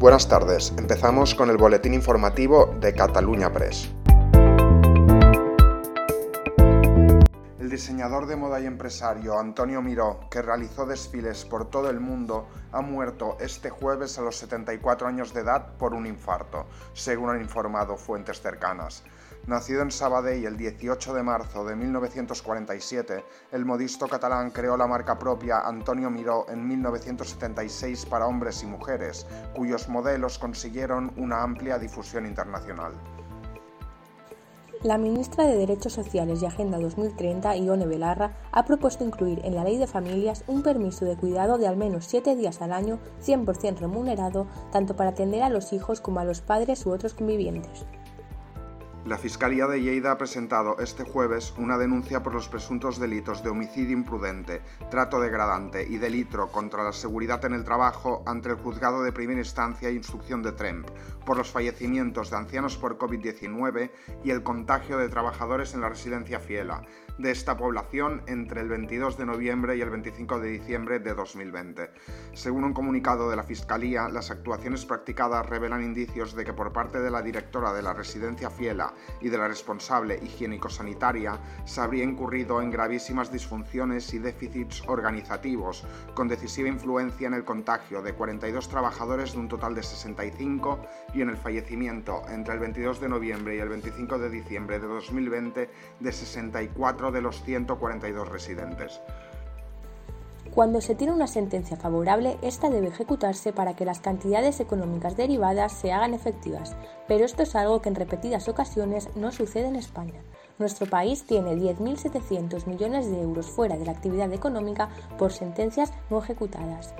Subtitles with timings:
[0.00, 3.90] Buenas tardes, empezamos con el boletín informativo de Cataluña Press.
[7.70, 12.48] El diseñador de moda y empresario Antonio Miró, que realizó desfiles por todo el mundo,
[12.72, 17.40] ha muerto este jueves a los 74 años de edad por un infarto, según han
[17.40, 19.04] informado fuentes cercanas.
[19.46, 25.16] Nacido en Sabadell el 18 de marzo de 1947, el modisto catalán creó la marca
[25.16, 32.26] propia Antonio Miró en 1976 para hombres y mujeres, cuyos modelos consiguieron una amplia difusión
[32.26, 32.94] internacional.
[34.82, 39.62] La ministra de Derechos Sociales y Agenda 2030, Ione Belarra, ha propuesto incluir en la
[39.62, 43.76] Ley de Familias un permiso de cuidado de al menos siete días al año, 100%
[43.76, 47.84] remunerado, tanto para atender a los hijos como a los padres u otros convivientes.
[49.06, 53.48] La Fiscalía de Lleida ha presentado este jueves una denuncia por los presuntos delitos de
[53.48, 59.02] homicidio imprudente, trato degradante y delito contra la seguridad en el trabajo ante el juzgado
[59.02, 60.86] de primera instancia e instrucción de Tremp
[61.24, 63.90] por los fallecimientos de ancianos por COVID-19
[64.22, 66.82] y el contagio de trabajadores en la residencia Fiela
[67.16, 71.90] de esta población entre el 22 de noviembre y el 25 de diciembre de 2020.
[72.32, 76.98] Según un comunicado de la Fiscalía, las actuaciones practicadas revelan indicios de que por parte
[77.00, 78.89] de la directora de la residencia Fiela
[79.20, 86.28] y de la responsable higiénico-sanitaria se habría incurrido en gravísimas disfunciones y déficits organizativos, con
[86.28, 90.80] decisiva influencia en el contagio de 42 trabajadores de un total de 65
[91.14, 94.86] y en el fallecimiento entre el 22 de noviembre y el 25 de diciembre de
[94.86, 99.00] 2020 de 64 de los 142 residentes.
[100.54, 105.70] Cuando se tiene una sentencia favorable, esta debe ejecutarse para que las cantidades económicas derivadas
[105.70, 106.74] se hagan efectivas,
[107.06, 110.20] pero esto es algo que en repetidas ocasiones no sucede en España.
[110.58, 116.18] Nuestro país tiene 10.700 millones de euros fuera de la actividad económica por sentencias no
[116.18, 116.94] ejecutadas.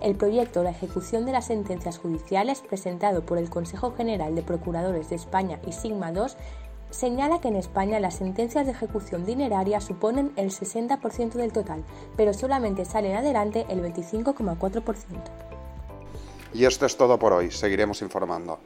[0.00, 5.10] El proyecto de ejecución de las sentencias judiciales presentado por el Consejo General de Procuradores
[5.10, 6.22] de España y Sigma II
[6.94, 11.84] señala que en España las sentencias de ejecución dineraria suponen el 60% del total,
[12.16, 14.94] pero solamente salen adelante el 25,4%.
[16.54, 18.60] Y esto es todo por hoy, seguiremos informando.